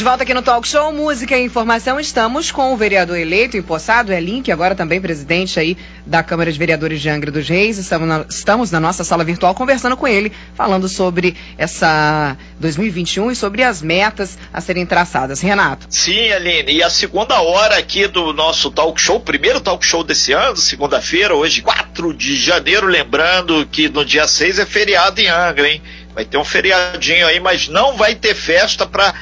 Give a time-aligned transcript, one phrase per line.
[0.00, 4.10] De volta aqui no Talk Show, música e informação, estamos com o vereador eleito, empossado,
[4.10, 5.76] Elin, que agora também presidente aí
[6.06, 7.76] da Câmara de Vereadores de Angra dos Reis.
[7.76, 13.36] Estamos na, estamos na nossa sala virtual conversando com ele, falando sobre essa 2021 e
[13.36, 15.42] sobre as metas a serem traçadas.
[15.42, 15.86] Renato.
[15.90, 20.32] Sim, Aline, e a segunda hora aqui do nosso Talk Show, primeiro Talk Show desse
[20.32, 25.68] ano, segunda-feira, hoje 4 de janeiro, lembrando que no dia 6 é feriado em Angra,
[25.68, 25.82] hein?
[26.14, 29.14] Vai ter um feriadinho aí, mas não vai ter festa para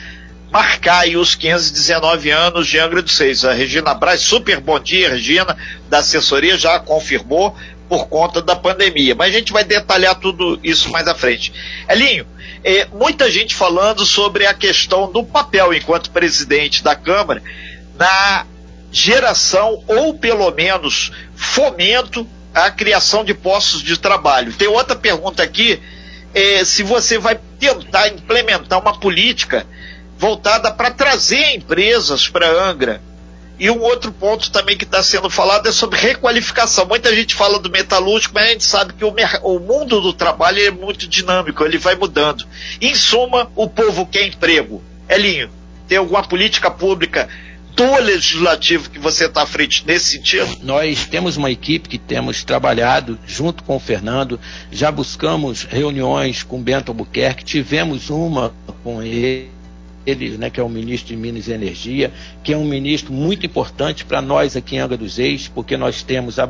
[0.51, 3.45] marcar aí os 519 anos de Angra dos Seis.
[3.45, 5.57] A Regina Braz, super bom dia, Regina,
[5.89, 7.55] da assessoria, já confirmou
[7.89, 9.15] por conta da pandemia.
[9.15, 11.53] Mas a gente vai detalhar tudo isso mais à frente.
[11.89, 12.27] Elinho,
[12.65, 17.43] é, muita gente falando sobre a questão do papel enquanto presidente da Câmara
[17.97, 18.47] na
[18.91, 24.53] geração ou pelo menos fomento à criação de postos de trabalho.
[24.53, 25.81] Tem outra pergunta aqui,
[26.35, 29.67] é, se você vai tentar implementar uma política
[30.19, 33.01] voltada para trazer empresas para Angra.
[33.59, 36.87] E um outro ponto também que está sendo falado é sobre requalificação.
[36.87, 40.61] Muita gente fala do metalúrgico, mas a gente sabe que o, o mundo do trabalho
[40.61, 42.47] é muito dinâmico, ele vai mudando.
[42.81, 44.83] Em suma, o povo quer emprego.
[45.09, 45.51] Elinho,
[45.89, 47.29] tem alguma política pública
[47.75, 50.59] do legislativo que você está à frente nesse sentido?
[50.63, 54.39] Nós temos uma equipe que temos trabalhado junto com o Fernando,
[54.71, 59.58] já buscamos reuniões com Bento Albuquerque, tivemos uma com ele
[60.09, 62.11] ele, né, que é o ministro de Minas e Energia,
[62.43, 66.03] que é um ministro muito importante para nós aqui em Angra dos Reis, porque nós
[66.03, 66.49] temos a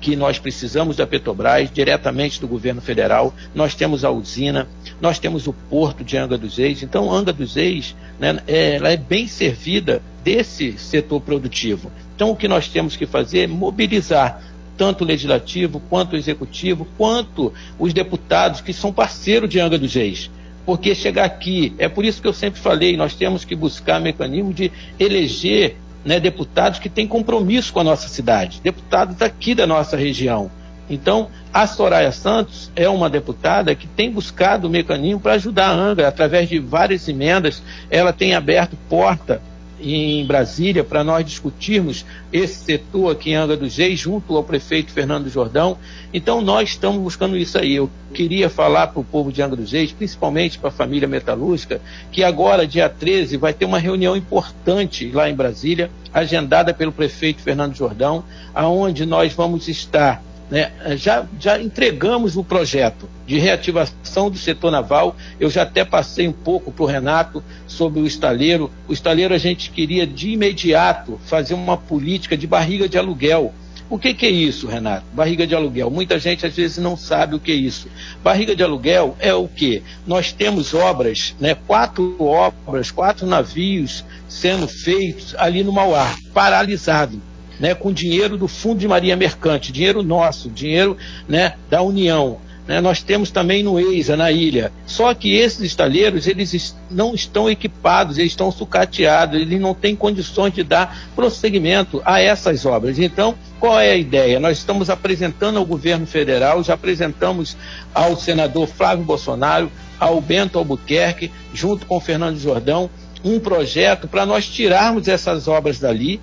[0.00, 4.66] que nós precisamos da Petrobras, diretamente do governo federal, nós temos a usina,
[5.00, 8.90] nós temos o porto de Angra dos Reis, então Angra dos Reis, né, é, ela
[8.90, 11.92] é bem servida desse setor produtivo.
[12.14, 14.42] Então o que nós temos que fazer é mobilizar
[14.76, 19.94] tanto o legislativo, quanto o executivo, quanto os deputados que são parceiros de Angra dos
[19.94, 20.30] Reis
[20.68, 24.52] porque chegar aqui, é por isso que eu sempre falei, nós temos que buscar mecanismo
[24.52, 29.96] de eleger né, deputados que têm compromisso com a nossa cidade, deputados daqui da nossa
[29.96, 30.50] região.
[30.90, 35.72] Então, a Soraya Santos é uma deputada que tem buscado o mecanismo para ajudar a
[35.72, 39.40] Angra, através de várias emendas, ela tem aberto porta
[39.80, 44.92] em Brasília para nós discutirmos esse setor aqui em Angra dos Reis, junto ao prefeito
[44.92, 45.78] Fernando Jordão.
[46.12, 47.74] Então, nós estamos buscando isso aí.
[47.74, 51.80] Eu queria falar para o povo de Angra dos Reis, principalmente para a família metalúrgica,
[52.10, 57.42] que agora, dia 13, vai ter uma reunião importante lá em Brasília, agendada pelo prefeito
[57.42, 58.24] Fernando Jordão,
[58.54, 65.16] aonde nós vamos estar né, já, já entregamos o projeto de reativação do setor naval.
[65.38, 68.70] Eu já até passei um pouco para o Renato sobre o estaleiro.
[68.88, 73.52] O estaleiro a gente queria de imediato fazer uma política de barriga de aluguel.
[73.90, 75.06] O que, que, é isso, Renato?
[75.14, 75.90] Barriga de aluguel.
[75.90, 77.88] Muita gente às vezes não sabe o que é isso.
[78.22, 79.82] Barriga de aluguel é o que?
[80.06, 87.27] Nós temos obras, né, quatro obras, quatro navios sendo feitos ali no Mauá, paralisado
[87.58, 90.96] né, com dinheiro do Fundo de Marinha Mercante, dinheiro nosso, dinheiro
[91.28, 92.38] né, da União.
[92.68, 94.70] Né, nós temos também no EISA, na ilha.
[94.86, 100.52] Só que esses estaleiros, eles não estão equipados, eles estão sucateados, eles não têm condições
[100.52, 102.98] de dar prosseguimento a essas obras.
[102.98, 104.38] Então, qual é a ideia?
[104.38, 107.56] Nós estamos apresentando ao governo federal, já apresentamos
[107.94, 112.90] ao senador Flávio Bolsonaro, ao Bento Albuquerque, junto com o Fernando Jordão,
[113.24, 116.20] um projeto para nós tirarmos essas obras dali,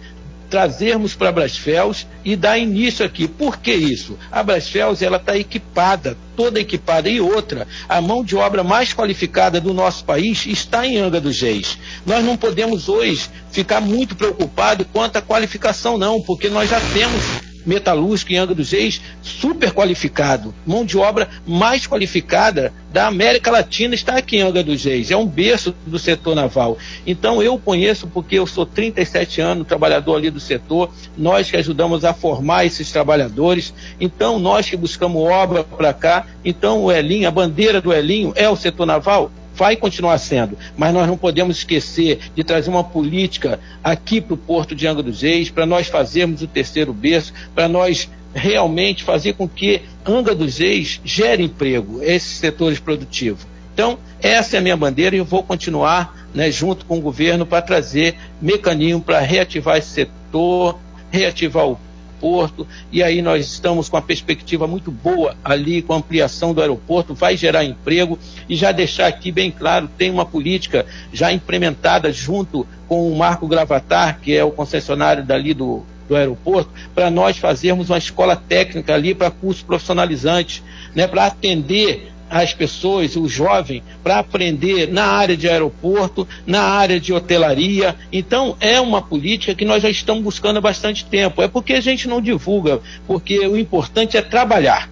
[0.50, 3.28] trazermos para a Brasfels e dar início aqui.
[3.28, 4.18] Por que isso?
[4.32, 7.10] A Brasfels ela está equipada, toda equipada.
[7.10, 11.42] E outra, a mão de obra mais qualificada do nosso país está em Anga dos
[11.42, 11.78] Reis.
[12.06, 17.45] Nós não podemos hoje ficar muito preocupados quanto à qualificação, não, porque nós já temos
[17.66, 23.96] metalúrgico em Angra dos Reis, super qualificado, mão de obra mais qualificada da América Latina
[23.96, 26.78] está aqui em Angra dos Reis, é um berço do setor naval.
[27.06, 32.06] Então eu conheço porque eu sou 37 anos trabalhador ali do setor, nós que ajudamos
[32.06, 37.32] a formar esses trabalhadores, então nós que buscamos obra para cá, então o Elinho, a
[37.32, 42.20] bandeira do Elinho é o setor naval, vai continuar sendo, mas nós não podemos esquecer
[42.36, 46.41] de trazer uma política aqui para o Porto de Angra dos Reis, para nós fazermos
[46.41, 52.38] o terceiro berço, para nós realmente fazer com que Angra dos Reis gere emprego, esses
[52.38, 53.47] setores produtivos.
[53.74, 57.46] Então, essa é a minha bandeira e eu vou continuar né, junto com o governo
[57.46, 60.78] para trazer mecanismo para reativar esse setor,
[61.12, 61.79] reativar o
[62.26, 66.62] aeroporto, e aí nós estamos com a perspectiva muito boa ali com a ampliação do
[66.62, 68.18] aeroporto, vai gerar emprego,
[68.50, 73.48] e já deixar aqui bem claro, tem uma política já implementada junto com o Marco
[73.48, 78.94] Gravatar, que é o concessionário dali do, do aeroporto, para nós fazermos uma escola técnica
[78.94, 80.64] ali para curso profissionalizante,
[80.94, 87.00] né, para atender as pessoas, o jovem, para aprender na área de aeroporto, na área
[87.00, 87.96] de hotelaria.
[88.12, 91.42] Então, é uma política que nós já estamos buscando há bastante tempo.
[91.42, 94.90] É porque a gente não divulga, porque o importante é trabalhar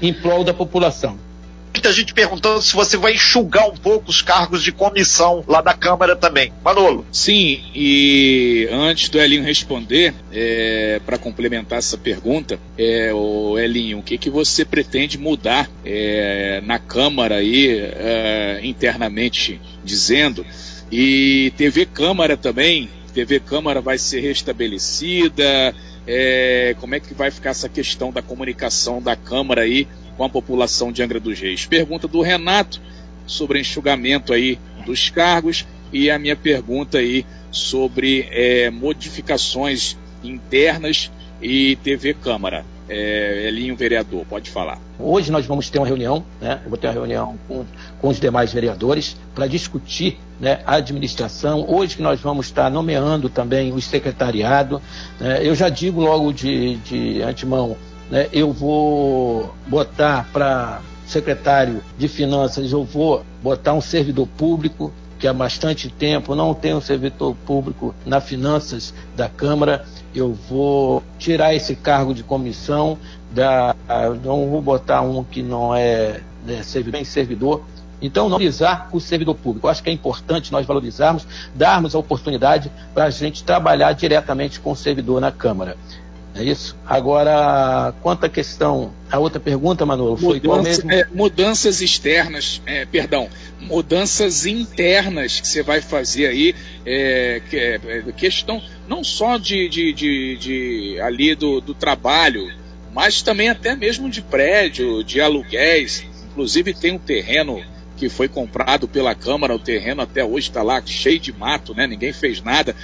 [0.00, 1.25] em prol da população
[1.76, 5.74] muita gente perguntando se você vai enxugar um pouco os cargos de comissão lá da
[5.74, 6.50] Câmara também.
[6.64, 7.06] Manolo.
[7.12, 14.02] Sim, e antes do Elinho responder, é, para complementar essa pergunta, é, o Elinho, o
[14.02, 20.46] que, que você pretende mudar é, na Câmara aí, é, internamente dizendo?
[20.90, 25.74] E TV Câmara também, TV Câmara vai ser restabelecida,
[26.06, 30.28] é, como é que vai ficar essa questão da comunicação da Câmara aí com a
[30.28, 31.66] população de Angra dos Reis.
[31.66, 32.80] Pergunta do Renato
[33.26, 41.10] sobre enxugamento aí dos cargos e a minha pergunta aí sobre é, modificações internas
[41.40, 42.64] e TV Câmara.
[42.88, 44.78] É, Elinho Vereador, pode falar.
[44.96, 46.60] Hoje nós vamos ter uma reunião, né?
[46.62, 47.64] Eu vou ter uma reunião com,
[48.00, 51.66] com os demais vereadores para discutir né, a administração.
[51.68, 54.80] Hoje que nós vamos estar nomeando também o secretariado.
[55.18, 55.40] Né?
[55.42, 57.76] Eu já digo logo de, de antemão
[58.10, 65.26] né, eu vou botar para secretário de Finanças, eu vou botar um servidor público, que
[65.26, 69.84] há bastante tempo não tem um servidor público na Finanças da Câmara.
[70.14, 72.98] Eu vou tirar esse cargo de comissão,
[73.30, 73.74] da,
[74.22, 77.62] não vou botar um que não é né, bem servidor.
[78.00, 79.66] Então, não valorizar o servidor público.
[79.66, 84.60] Eu acho que é importante nós valorizarmos, darmos a oportunidade para a gente trabalhar diretamente
[84.60, 85.78] com o servidor na Câmara.
[86.38, 86.76] É isso?
[86.84, 90.92] Agora, quanto à questão, a outra pergunta, Manolo, foi Mudança, mesmo?
[90.92, 93.28] É, mudanças externas, é, perdão,
[93.60, 96.54] mudanças internas que você vai fazer aí,
[96.84, 102.46] é, é, é, questão não só de, de, de, de ali do, do trabalho,
[102.92, 106.04] mas também até mesmo de prédio, de aluguéis.
[106.30, 107.62] Inclusive tem um terreno
[107.96, 111.86] que foi comprado pela Câmara, o terreno até hoje está lá cheio de mato, né?
[111.86, 112.76] Ninguém fez nada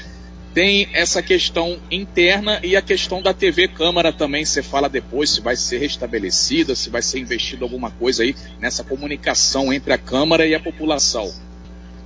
[0.55, 4.45] tem essa questão interna e a questão da TV Câmara também.
[4.45, 8.85] Você fala depois se vai ser restabelecida, se vai ser investido alguma coisa aí nessa
[8.85, 11.33] comunicação entre a Câmara e a população.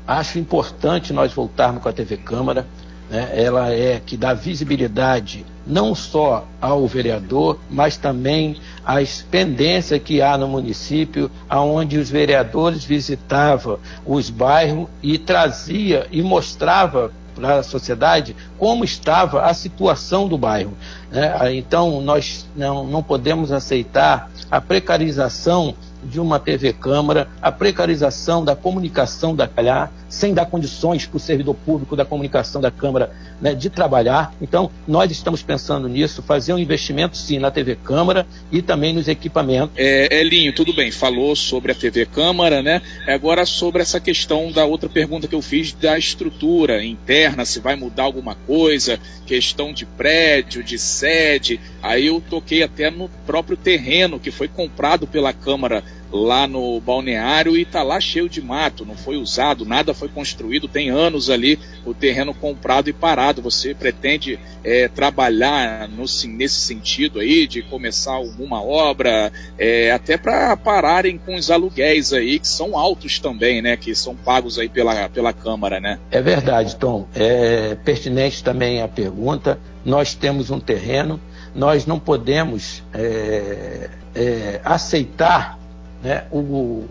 [0.07, 2.67] Acho importante nós voltarmos com a TV Câmara.
[3.11, 3.31] Né?
[3.35, 8.97] Ela é que dá visibilidade não só ao vereador, mas também à
[9.29, 17.13] pendência que há no município, aonde os vereadores visitavam os bairros e trazia e mostrava
[17.37, 20.73] para a sociedade como estava a situação do bairro.
[21.11, 21.55] Né?
[21.55, 28.57] Então, nós não, não podemos aceitar a precarização de uma TV Câmara, a precarização da
[28.57, 33.11] comunicação da Calhar, sem dar condições para o servidor público da comunicação da Câmara
[33.41, 34.35] né, de trabalhar.
[34.41, 39.09] Então, nós estamos pensando nisso, fazer um investimento sim na TV Câmara e também nos
[39.09, 39.75] equipamentos.
[39.77, 42.81] É, Elinho, tudo bem, falou sobre a TV Câmara, né?
[43.07, 47.77] Agora sobre essa questão da outra pergunta que eu fiz da estrutura interna, se vai
[47.77, 51.61] mudar alguma coisa, questão de prédio, de sede.
[51.83, 57.57] Aí eu toquei até no próprio terreno que foi comprado pela Câmara lá no balneário
[57.57, 61.59] e está lá cheio de mato, não foi usado, nada foi construído, tem anos ali
[61.85, 63.43] o terreno comprado e parado.
[63.43, 70.57] Você pretende é, trabalhar no, nesse sentido aí, de começar alguma obra, é, até para
[70.57, 73.77] pararem com os aluguéis aí, que são altos também, né?
[73.77, 75.99] Que são pagos aí pela, pela Câmara, né?
[76.11, 77.07] É verdade, Tom.
[77.15, 79.59] É pertinente também a pergunta.
[79.85, 81.21] Nós temos um terreno,
[81.55, 85.59] nós não podemos é, é aceitar
[86.03, 86.85] né, o,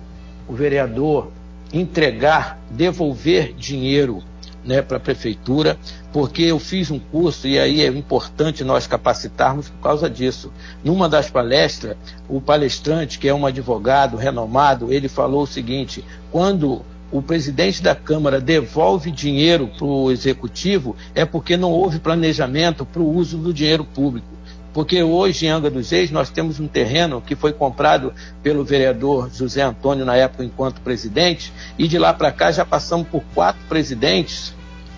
[0.48, 1.32] o vereador
[1.74, 4.24] entregar, devolver dinheiro
[4.66, 5.78] né, para a prefeitura,
[6.12, 10.52] porque eu fiz um curso e aí é importante nós capacitarmos por causa disso.
[10.84, 11.96] Numa das palestras,
[12.28, 16.82] o palestrante, que é um advogado renomado, ele falou o seguinte: quando
[17.12, 23.02] o presidente da Câmara devolve dinheiro para o executivo, é porque não houve planejamento para
[23.02, 24.28] o uso do dinheiro público.
[24.76, 28.14] Porque hoje em Angra dos Reis nós temos um terreno que foi comprado
[28.44, 33.08] pelo vereador José Antônio na época enquanto presidente, e de lá para cá já passamos
[33.08, 34.54] por quatro presidentes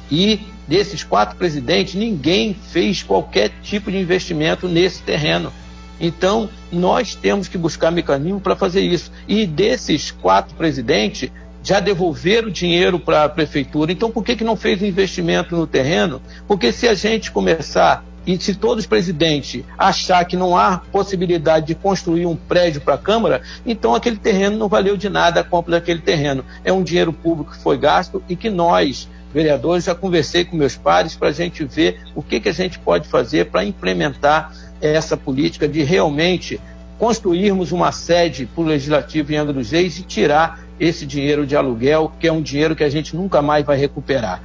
[0.10, 5.54] e desses quatro presidentes ninguém fez qualquer tipo de investimento nesse terreno.
[6.02, 9.12] Então, nós temos que buscar mecanismo para fazer isso.
[9.28, 11.30] E desses quatro presidentes,
[11.64, 13.92] já devolveram dinheiro para a prefeitura.
[13.92, 16.20] Então, por que, que não fez investimento no terreno?
[16.48, 21.68] Porque se a gente começar e se todos os presidentes achar que não há possibilidade
[21.68, 25.44] de construir um prédio para a Câmara, então aquele terreno não valeu de nada a
[25.46, 26.44] compra daquele terreno.
[26.66, 30.76] É um dinheiro público que foi gasto e que nós, vereadores, já conversei com meus
[30.76, 35.16] pares para a gente ver o que, que a gente pode fazer para implementar essa
[35.16, 36.60] política de realmente
[37.00, 41.56] construirmos uma sede para o Legislativo em Angra dos Reis e tirar esse dinheiro de
[41.56, 44.42] aluguel, que é um dinheiro que a gente nunca mais vai recuperar.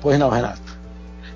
[0.00, 0.65] Pois não, Renato?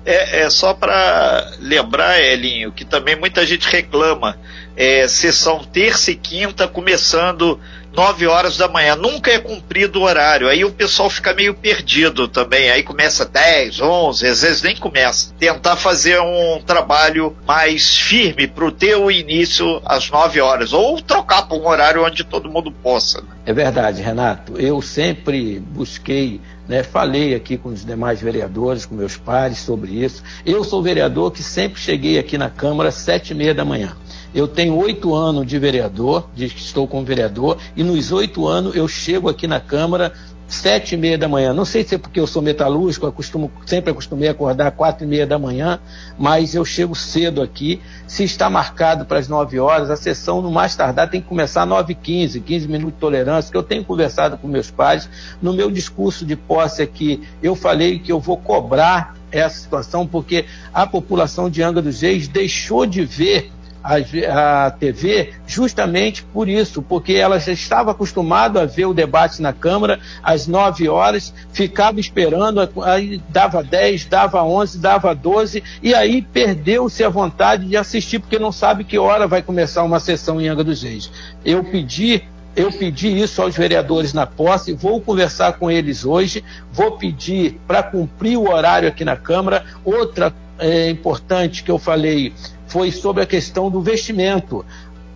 [0.05, 4.37] É, é só para lembrar, Elinho, que também muita gente reclama.
[4.75, 7.59] É, sessão terça e quinta começando
[7.95, 8.95] 9 horas da manhã.
[8.95, 10.47] Nunca é cumprido o horário.
[10.47, 12.69] Aí o pessoal fica meio perdido também.
[12.69, 15.33] Aí começa 10, 11, às vezes nem começa.
[15.37, 20.73] Tentar fazer um trabalho mais firme para o início às 9 horas.
[20.73, 23.21] Ou trocar para um horário onde todo mundo possa.
[23.21, 23.27] Né?
[23.45, 24.57] É verdade, Renato.
[24.57, 26.39] Eu sempre busquei
[26.71, 30.23] né, falei aqui com os demais vereadores, com meus pares sobre isso.
[30.45, 33.91] Eu sou vereador que sempre cheguei aqui na Câmara às sete e meia da manhã.
[34.33, 38.73] Eu tenho oito anos de vereador, de que estou como vereador, e nos oito anos
[38.73, 40.13] eu chego aqui na Câmara
[40.51, 41.53] sete e meia da manhã.
[41.53, 45.07] Não sei se é porque eu sou metalúrgico, acostumo, sempre acostumei a acordar quatro e
[45.07, 45.79] meia da manhã,
[46.19, 47.81] mas eu chego cedo aqui.
[48.05, 51.63] Se está marcado para as nove horas, a sessão no mais tardar tem que começar
[51.63, 55.09] às nove e quinze, quinze minutos de tolerância, que eu tenho conversado com meus pais.
[55.41, 60.45] No meu discurso de posse aqui, eu falei que eu vou cobrar essa situação, porque
[60.73, 63.49] a população de Angra dos Reis deixou de ver
[63.83, 69.41] a, a TV justamente por isso, porque ela já estava acostumada a ver o debate
[69.41, 75.93] na Câmara às 9 horas, ficava esperando, aí dava 10, dava 11, dava 12, e
[75.93, 80.39] aí perdeu-se a vontade de assistir, porque não sabe que hora vai começar uma sessão
[80.39, 81.11] em Angra dos Reis.
[81.43, 82.23] Eu pedi
[82.53, 87.81] eu pedi isso aos vereadores na posse, vou conversar com eles hoje, vou pedir para
[87.81, 89.63] cumprir o horário aqui na Câmara.
[89.85, 92.33] Outra é, importante que eu falei
[92.71, 94.65] foi sobre a questão do vestimento.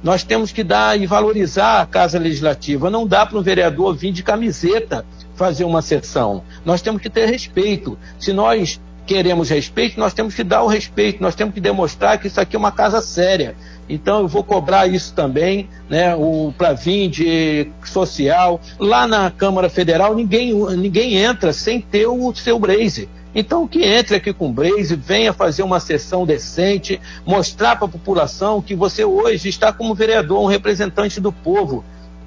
[0.04, 2.90] Nós temos que dar e valorizar a Casa Legislativa.
[2.90, 6.44] Não dá para um vereador vir de camiseta fazer uma sessão.
[6.66, 7.98] Nós temos que ter respeito.
[8.20, 12.28] Se nós queremos respeito, nós temos que dar o respeito, nós temos que demonstrar que
[12.28, 13.56] isso aqui é uma casa séria.
[13.88, 18.60] Então eu vou cobrar isso também, né, o para vir de social.
[18.80, 23.08] Lá na Câmara Federal ninguém, ninguém entra sem ter o seu blazer.
[23.36, 27.92] Então, que entre aqui com o Blaze, venha fazer uma sessão decente, mostrar para a
[27.92, 31.84] população que você hoje está como vereador, um representante do povo.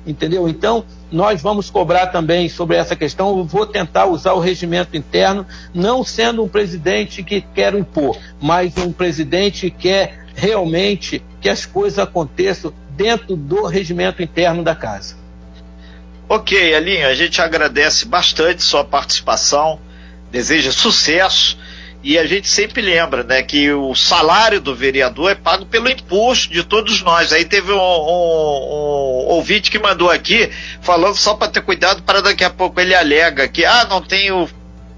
[0.07, 0.47] Entendeu?
[0.47, 3.39] Então, nós vamos cobrar também sobre essa questão.
[3.39, 8.77] Eu vou tentar usar o regimento interno, não sendo um presidente que quer impor, mas
[8.77, 15.17] um presidente que quer realmente que as coisas aconteçam dentro do regimento interno da casa.
[16.29, 19.79] Ok, Alinho, a gente agradece bastante sua participação
[20.31, 21.59] deseja sucesso.
[22.03, 26.53] E a gente sempre lembra, né, que o salário do vereador é pago pelo imposto
[26.53, 27.33] de todos nós.
[27.33, 30.49] Aí teve um, um, um ouvinte que mandou aqui,
[30.81, 34.31] falando só para ter cuidado, para daqui a pouco ele alega que, ah, não tem
[34.31, 34.49] o,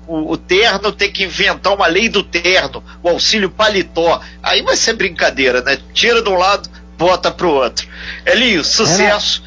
[0.07, 4.21] o, o, terno, tem que inventar uma lei do terno, o auxílio paletó.
[4.43, 5.79] Aí vai ser brincadeira, né?
[5.95, 6.69] Tira de um lado,
[6.99, 7.89] bota para o outro.
[8.27, 9.43] Elinho, sucesso.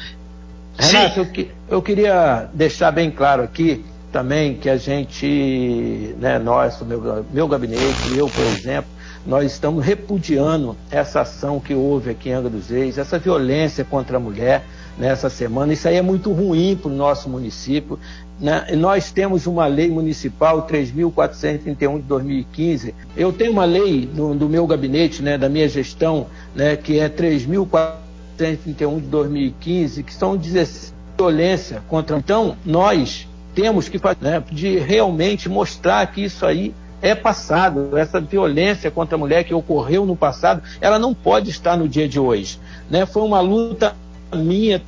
[0.76, 6.80] Renato, Renato eu, eu queria deixar bem claro aqui também que a gente, né, nós,
[6.82, 8.88] meu, meu gabinete, eu, por exemplo,
[9.26, 14.16] nós estamos repudiando essa ação que houve aqui em Angra dos Reis, essa violência contra
[14.16, 14.62] a mulher
[14.96, 15.72] nessa semana.
[15.72, 17.98] Isso aí é muito ruim para o nosso município.
[18.38, 18.66] Né?
[18.76, 22.94] Nós temos uma lei municipal 3.431 de 2015.
[23.16, 27.08] Eu tenho uma lei no, do meu gabinete, né, da minha gestão, né, que é
[27.08, 32.16] 3.431 de 2015, que são 16 violência contra.
[32.16, 38.20] Então, nós temos que fazer, né, de realmente mostrar que isso aí é passado, essa
[38.20, 42.18] violência contra a mulher que ocorreu no passado, ela não pode estar no dia de
[42.18, 42.58] hoje.
[42.88, 43.04] Né?
[43.04, 43.94] Foi uma luta
[44.34, 44.82] minha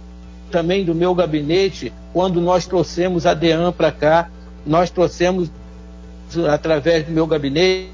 [0.50, 4.30] também do meu gabinete quando nós trouxemos a DEAN para cá,
[4.66, 5.50] nós trouxemos
[6.50, 7.90] através do meu gabinete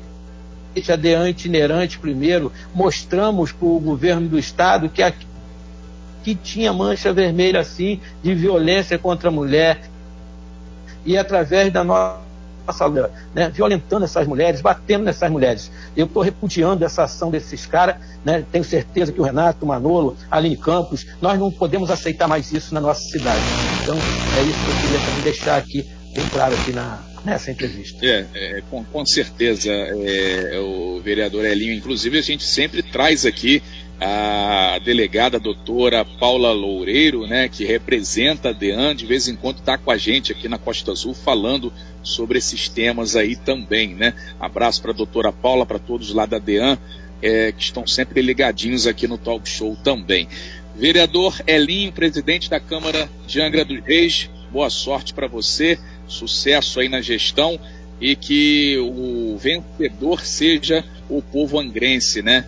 [0.88, 5.26] a DEAN itinerante primeiro, mostramos para o governo do estado que aqui
[6.22, 9.80] que tinha mancha vermelha assim de violência contra a mulher,
[11.04, 12.22] e através da nossa
[13.34, 15.70] né, violentando essas mulheres, batendo nessas mulheres.
[15.96, 20.16] Eu estou repudiando essa ação desses caras, né, tenho certeza que o Renato, o Manolo,
[20.30, 23.42] a Aline Campos, nós não podemos aceitar mais isso na nossa cidade.
[23.82, 28.04] Então, é isso que eu queria também deixar aqui bem claro aqui na, nessa entrevista.
[28.04, 33.62] É, é com, com, certeza, é, o vereador Elinho, inclusive a gente sempre traz aqui
[34.04, 39.78] a delegada doutora Paula Loureiro, né, que representa a DEAN, de vez em quando está
[39.78, 44.12] com a gente aqui na Costa Azul falando sobre esses temas aí também, né?
[44.40, 46.76] Abraço para a doutora Paula, para todos lá da DEAN,
[47.22, 50.26] é, que estão sempre ligadinhos aqui no Talk Show também.
[50.74, 55.78] Vereador Elinho, presidente da Câmara de Angra dos Reis, boa sorte para você,
[56.08, 57.56] sucesso aí na gestão
[58.00, 62.44] e que o vencedor seja o povo angrense, né?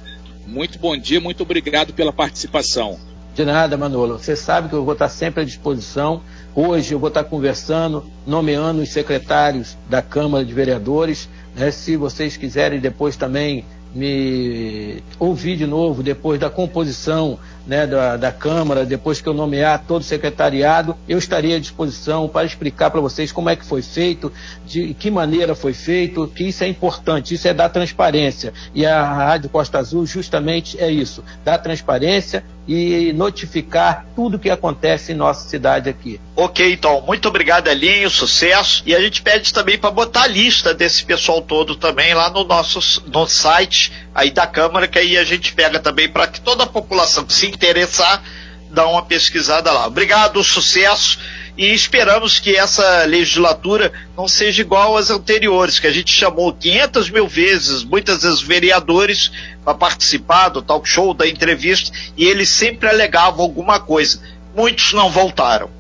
[0.47, 2.99] Muito bom dia, muito obrigado pela participação.
[3.35, 4.19] De nada, Manolo.
[4.19, 6.23] Você sabe que eu vou estar sempre à disposição.
[6.55, 11.29] Hoje eu vou estar conversando, nomeando os secretários da Câmara de Vereadores.
[11.57, 11.71] Né?
[11.71, 18.33] Se vocês quiserem depois também me ouvir de novo, depois da composição né, da, da,
[18.33, 23.01] Câmara, depois que eu nomear todo o secretariado, eu estaria à disposição para explicar para
[23.01, 24.33] vocês como é que foi feito,
[24.67, 28.53] de que maneira foi feito, que isso é importante, isso é dar transparência.
[28.75, 34.49] E a Rádio Costa Azul justamente é isso, dar transparência e notificar tudo o que
[34.49, 36.21] acontece em nossa cidade aqui.
[36.35, 38.83] Ok, então, muito obrigado, Elinho, sucesso.
[38.87, 42.45] E a gente pede também para botar a lista desse pessoal todo também lá no
[42.45, 46.65] nosso no site aí da Câmara, que aí a gente pega também para que toda
[46.65, 48.23] a população que se interessar
[48.71, 49.87] dá uma pesquisada lá.
[49.87, 51.19] Obrigado, sucesso
[51.57, 57.11] e esperamos que essa legislatura não seja igual às anteriores, que a gente chamou 500
[57.11, 59.31] mil vezes, muitas vezes vereadores
[59.65, 64.21] para participar do talk show, da entrevista, e eles sempre alegavam alguma coisa.
[64.55, 65.71] Muitos não voltaram.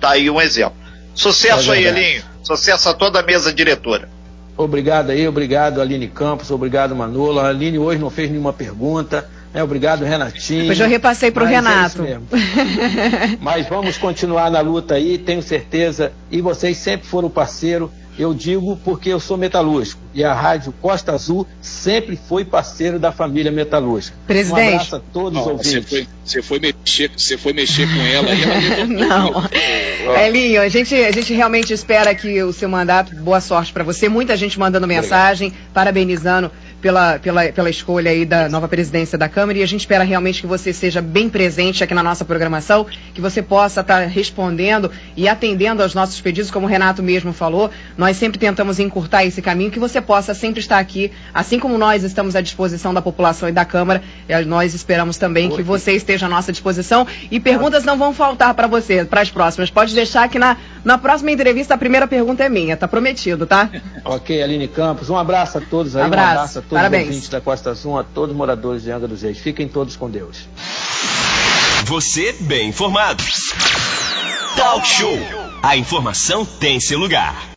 [0.00, 0.76] Tá aí um exemplo.
[1.14, 2.22] Sucesso é aí, Elinho.
[2.42, 4.08] Sucesso a toda a mesa diretora.
[4.56, 7.38] Obrigado aí, obrigado Aline Campos, obrigado Manolo.
[7.38, 9.28] A Aline hoje não fez nenhuma pergunta.
[9.54, 10.66] É, obrigado, Renatinho.
[10.66, 12.02] Pois eu repassei para o é Renato.
[12.04, 12.18] É
[13.40, 16.12] Mas vamos continuar na luta aí, tenho certeza.
[16.30, 17.90] E vocês sempre foram parceiro.
[18.18, 20.00] Eu digo porque eu sou metalúrgico.
[20.12, 24.16] E a Rádio Costa Azul sempre foi parceiro da família metalúrgica.
[24.26, 24.60] Presidente.
[24.60, 25.70] Um abraço a todos os ouvintes.
[25.70, 29.48] Você foi, você foi, mexer, você foi mexer com ela e ela Não.
[30.20, 34.08] Elinho, a gente, a gente realmente espera que o seu mandato, boa sorte para você.
[34.08, 35.72] Muita gente mandando mensagem, Obrigado.
[35.72, 36.50] parabenizando
[36.80, 40.40] pela, pela, pela escolha aí da nova presidência da Câmara e a gente espera realmente
[40.40, 44.90] que você seja bem presente aqui na nossa programação, que você possa estar tá respondendo
[45.16, 47.70] e atendendo aos nossos pedidos, como o Renato mesmo falou.
[47.96, 52.04] Nós sempre tentamos encurtar esse caminho, que você possa sempre estar aqui, assim como nós
[52.04, 54.02] estamos à disposição da população e da Câmara,
[54.46, 58.66] nós esperamos também que você esteja à nossa disposição e perguntas não vão faltar para
[58.66, 59.70] você, para as próximas.
[59.70, 63.70] Pode deixar que na, na próxima entrevista a primeira pergunta é minha, tá prometido, tá?
[64.04, 66.26] ok, Aline Campos, um abraço a todos aí, abraço.
[66.28, 67.02] um abraço a todos Parabéns.
[67.02, 69.38] os ouvintes da Costa Azul, a todos os moradores de Angra dos Reis.
[69.38, 70.48] Fiquem todos com Deus.
[71.84, 73.22] Você bem informado.
[74.56, 75.18] Talk Show.
[75.62, 77.46] A informação tem seu lugar.